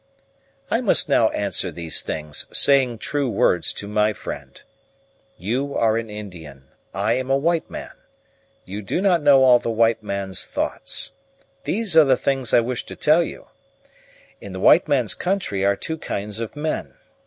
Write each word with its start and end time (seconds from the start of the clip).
I 0.71 0.81
must 0.81 1.07
now 1.07 1.29
answer 1.29 1.71
these 1.71 2.01
things, 2.01 2.47
saying 2.51 2.97
true 2.97 3.29
words 3.29 3.71
to 3.73 3.87
my 3.87 4.13
friend. 4.13 4.59
You 5.37 5.75
are 5.75 5.95
an 5.95 6.09
Indian, 6.09 6.69
I 6.91 7.13
am 7.13 7.29
a 7.29 7.37
white 7.37 7.69
man. 7.69 7.91
You 8.65 8.81
do 8.81 8.99
not 8.99 9.21
know 9.21 9.43
all 9.43 9.59
the 9.59 9.69
white 9.69 10.01
man's 10.01 10.43
thoughts. 10.43 11.11
These 11.65 11.95
are 11.95 12.03
the 12.05 12.17
things 12.17 12.51
I 12.51 12.61
wish 12.61 12.83
to 12.87 12.95
tell 12.95 13.21
you. 13.21 13.49
In 14.39 14.53
the 14.53 14.59
white 14.59 14.87
man's 14.87 15.13
country 15.13 15.63
are 15.63 15.75
two 15.75 15.99
kinds 15.99 16.39
of 16.39 16.55
men. 16.55 16.97